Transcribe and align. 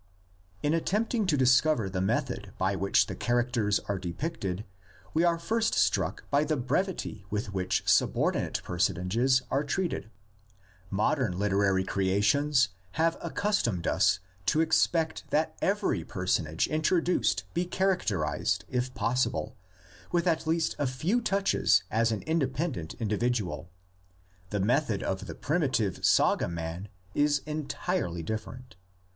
In 0.63 0.73
attempting 0.73 1.27
to 1.27 1.37
discover 1.37 1.87
the 1.87 2.01
method 2.01 2.53
by 2.57 2.75
which 2.75 3.05
characters 3.19 3.79
are 3.81 3.99
depicted 3.99 4.65
we 5.13 5.23
are 5.23 5.37
first 5.37 5.75
struck 5.75 6.27
by 6.31 6.43
the 6.43 6.57
brevity 6.57 7.23
with 7.29 7.53
which 7.53 7.83
subordinate 7.85 8.63
personages 8.63 9.43
are 9.51 9.63
treated. 9.63 10.09
Modern 10.89 11.37
literary 11.37 11.83
creations 11.83 12.69
have 12.93 13.19
accus 13.19 13.61
tomed 13.63 13.85
us 13.85 14.17
to 14.47 14.59
expect 14.59 15.25
that 15.29 15.55
every 15.61 16.03
personage 16.03 16.65
introduced 16.65 17.43
be 17.53 17.65
characterised 17.65 18.65
if 18.69 18.91
possible 18.95 19.55
with 20.11 20.25
at 20.25 20.47
least 20.47 20.75
a 20.79 20.87
few 20.87 21.21
touches 21.21 21.83
as 21.91 22.11
an 22.11 22.23
Independent 22.23 22.95
individual. 22.95 23.69
The 24.49 24.59
method 24.61 25.03
of 25.03 25.27
the 25.27 25.35
primitive 25.35 26.03
saga 26.03 26.47
man 26.47 26.89
is 27.13 27.43
entirely 27.45 28.23
different. 28.23 28.77